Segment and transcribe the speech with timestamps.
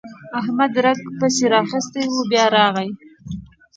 [0.39, 2.89] احمد رګه پسې راخيستې وه؛ بيا راغی.